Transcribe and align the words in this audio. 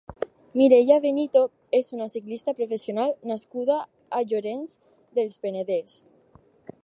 Mireia 0.59 0.95
Benito 1.03 1.43
és 1.79 1.91
una 1.97 2.07
ciclista 2.13 2.55
professional 2.61 3.13
nascuda 3.33 3.77
a 4.21 4.23
Llorenç 4.31 4.75
del 5.19 5.33
Penedès. 5.45 5.97